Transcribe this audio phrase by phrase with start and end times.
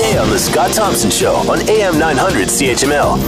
[0.00, 3.18] weekday on The Scott Thompson Show on AM 900 CHML.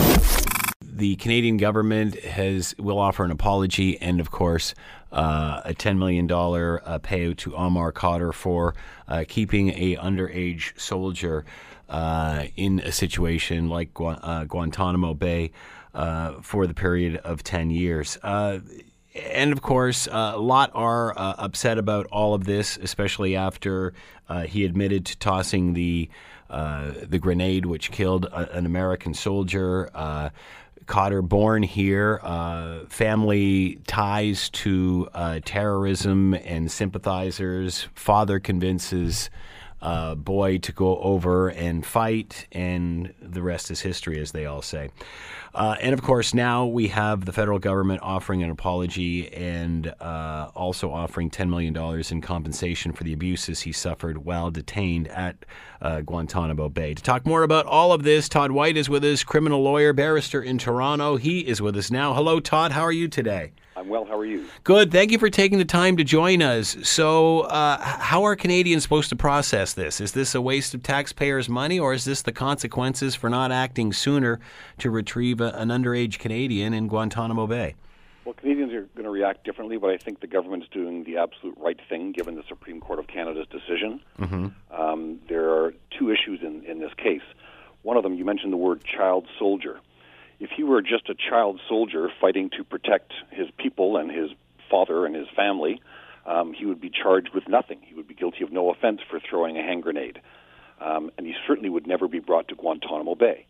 [0.80, 4.74] The Canadian government has will offer an apology and, of course,
[5.10, 8.74] uh, a $10 million uh, payout to Omar Khadr for
[9.08, 11.44] uh, keeping a underage soldier
[11.88, 15.52] uh, in a situation like Gu- uh, Guantanamo Bay
[15.94, 18.16] uh, for the period of 10 years.
[19.14, 23.92] And of course, uh, a lot are uh, upset about all of this, especially after
[24.28, 26.08] uh, he admitted to tossing the
[26.48, 29.90] uh, the grenade which killed a, an American soldier.
[29.94, 30.30] Uh,
[30.86, 35.08] Khadr, born here, uh, family ties to
[35.44, 37.88] terrorism and sympathizers.
[37.94, 39.30] Father convinces
[39.82, 44.62] uh, boy to go over and fight, and the rest is history, as they all
[44.62, 44.90] say.
[45.54, 50.50] Uh, and of course, now we have the federal government offering an apology and uh,
[50.54, 51.76] also offering $10 million
[52.10, 55.44] in compensation for the abuses he suffered while detained at
[55.82, 56.94] uh, Guantanamo Bay.
[56.94, 60.40] To talk more about all of this, Todd White is with us, criminal lawyer, barrister
[60.40, 61.16] in Toronto.
[61.16, 62.14] He is with us now.
[62.14, 62.72] Hello, Todd.
[62.72, 63.52] How are you today?
[63.82, 64.04] I'm well.
[64.04, 64.46] How are you?
[64.62, 64.92] Good.
[64.92, 66.76] Thank you for taking the time to join us.
[66.84, 70.00] So, uh, how are Canadians supposed to process this?
[70.00, 73.92] Is this a waste of taxpayers' money, or is this the consequences for not acting
[73.92, 74.38] sooner
[74.78, 77.74] to retrieve a, an underage Canadian in Guantanamo Bay?
[78.24, 81.16] Well, Canadians are going to react differently, but I think the government is doing the
[81.16, 84.00] absolute right thing given the Supreme Court of Canada's decision.
[84.20, 84.80] Mm-hmm.
[84.80, 87.22] Um, there are two issues in, in this case.
[87.82, 89.80] One of them, you mentioned the word child soldier.
[90.42, 94.30] If he were just a child soldier fighting to protect his people and his
[94.68, 95.80] father and his family,
[96.26, 97.78] um, he would be charged with nothing.
[97.82, 100.20] He would be guilty of no offense for throwing a hand grenade.
[100.80, 103.46] Um, and he certainly would never be brought to Guantanamo Bay.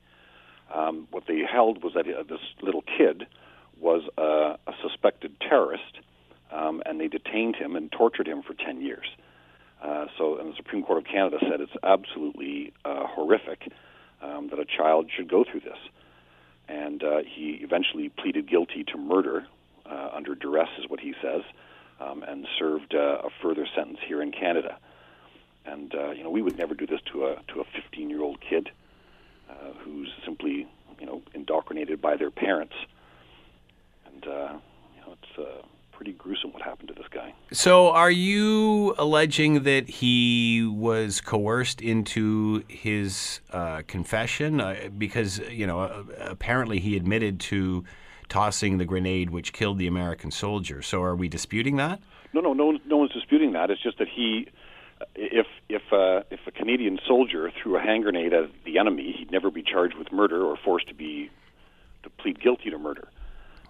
[0.75, 3.27] Um, what they held was that uh, this little kid
[3.81, 5.99] was a, a suspected terrorist,
[6.51, 9.07] um, and they detained him and tortured him for 10 years.
[9.83, 13.73] Uh, so, and the Supreme Court of Canada said it's absolutely uh, horrific
[14.21, 15.79] um, that a child should go through this.
[16.69, 19.47] And uh, he eventually pleaded guilty to murder
[19.85, 21.43] uh, under duress, is what he says,
[22.01, 24.79] um, and served uh, a further sentence here in Canada.
[25.65, 28.23] And uh, you know, we would never do this to a to a 15 year
[28.23, 28.71] old kid
[29.49, 30.67] uh, who's simply
[30.99, 32.75] you know indoctrinated by their parents.
[34.07, 34.59] And uh,
[34.95, 37.35] you know, it's uh, pretty gruesome what happened to this guy.
[37.53, 44.59] So, are you alleging that he was coerced into his uh, confession?
[44.59, 47.85] Uh, because, you know, uh, apparently he admitted to
[48.31, 50.81] tossing the grenade which killed the American soldier.
[50.81, 52.01] So, are we disputing that?
[52.33, 53.71] No, no, no, no one's disputing that.
[53.71, 54.49] It's just that he,
[55.15, 59.31] if if uh, if a Canadian soldier threw a hand grenade at the enemy, he'd
[59.31, 61.31] never be charged with murder or forced to be
[62.03, 63.09] to plead guilty to murder.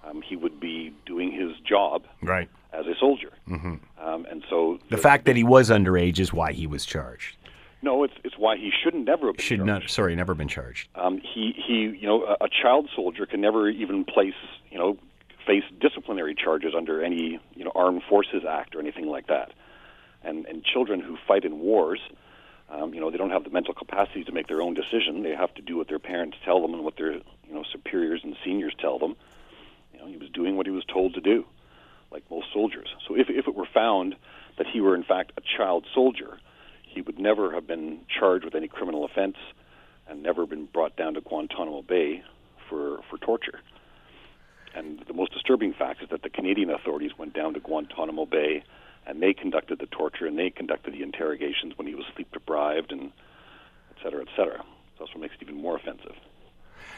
[0.05, 2.49] Um, he would be doing his job Right.
[2.73, 3.32] as a soldier.
[3.53, 4.07] Mm-hmm.
[4.09, 7.37] Um, and so The fact that he was underage is why he was charged.
[7.83, 9.83] no, it's it's why he shouldn't never have been Should charged.
[9.83, 10.89] not, sorry, never been charged.
[10.95, 14.35] Um, he he you know a, a child soldier can never even place
[14.71, 14.97] you know
[15.47, 19.53] face disciplinary charges under any you know Armed Forces Act or anything like that.
[20.25, 22.01] And and children who fight in wars,
[22.71, 25.23] um, you know they don't have the mental capacity to make their own decision.
[25.25, 28.21] They have to do what their parents tell them and what their you know superiors
[28.23, 29.17] and seniors tell them.
[29.93, 31.45] You know he was doing what he was told to do,
[32.63, 32.89] soldiers.
[33.09, 34.15] So if if it were found
[34.57, 36.39] that he were in fact a child soldier,
[36.87, 39.37] he would never have been charged with any criminal offense
[40.09, 42.23] and never been brought down to Guantanamo Bay
[42.69, 43.61] for, for torture.
[44.75, 48.63] And the most disturbing fact is that the Canadian authorities went down to Guantanamo Bay
[49.07, 52.93] and they conducted the torture and they conducted the interrogations when he was sleep deprived
[52.93, 53.11] and
[53.91, 54.63] et cetera, et cetera.
[54.99, 56.15] That's what makes it even more offensive.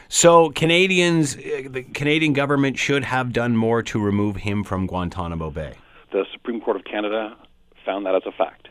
[0.07, 5.49] So, Canadians, uh, the Canadian government should have done more to remove him from Guantanamo
[5.49, 5.73] Bay.
[6.11, 7.35] The Supreme Court of Canada
[7.85, 8.69] found that as a fact.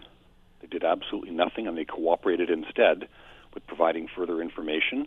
[0.61, 3.09] They did absolutely nothing and they cooperated instead
[3.53, 5.07] with providing further information.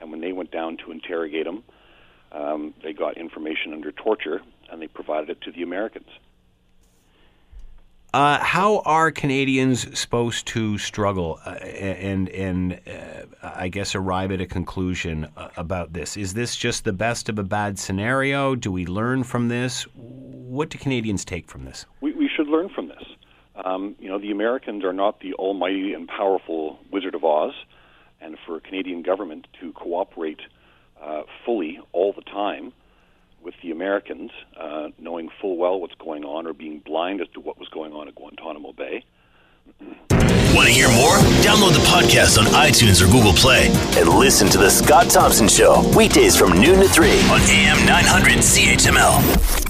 [0.00, 1.62] And when they went down to interrogate him,
[2.32, 6.08] um, they got information under torture and they provided it to the Americans.
[8.12, 14.38] Uh, how are Canadians supposed to struggle uh, and and uh, I guess arrive at
[14.38, 16.18] a conclusion uh, about this?
[16.18, 18.54] Is this just the best of a bad scenario?
[18.54, 19.84] Do we learn from this?
[19.94, 21.86] What do Canadians take from this?
[22.02, 23.02] We, we should learn from this.
[23.64, 27.54] Um, you know, the Americans are not the almighty and powerful Wizard of Oz,
[28.20, 30.40] and for a Canadian government to cooperate
[31.02, 32.74] uh, fully all the time
[33.42, 37.40] with the Americans, uh, knowing full well what's going on or being blind as to
[37.40, 39.04] what was going on at Guantanamo Bay.
[40.54, 41.16] Want to hear more?
[41.42, 45.82] Download the podcast on iTunes or Google Play and listen to The Scott Thompson Show
[45.96, 49.61] weekdays from noon to 3 on AM 900 CHML.